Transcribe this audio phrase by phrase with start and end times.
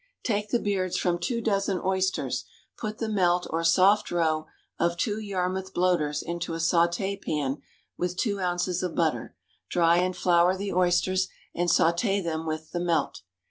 [0.23, 4.47] _Take the beards from two dozen oysters; put the melt (or soft roe)
[4.79, 7.61] of two Yarmouth bloaters into a sauté pan
[7.99, 9.35] with two ounces of butter;
[9.69, 13.21] dry and flour the oysters, and sauté them with the melt.